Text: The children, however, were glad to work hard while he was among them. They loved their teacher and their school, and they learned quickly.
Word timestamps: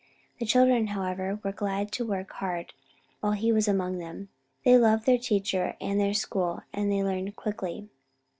The 0.39 0.47
children, 0.47 0.87
however, 0.87 1.39
were 1.43 1.51
glad 1.51 1.91
to 1.91 2.07
work 2.07 2.31
hard 2.31 2.73
while 3.19 3.33
he 3.33 3.51
was 3.51 3.67
among 3.67 3.99
them. 3.99 4.29
They 4.65 4.75
loved 4.75 5.05
their 5.05 5.19
teacher 5.19 5.75
and 5.79 5.99
their 5.99 6.15
school, 6.15 6.63
and 6.73 6.91
they 6.91 7.03
learned 7.03 7.35
quickly. 7.35 7.87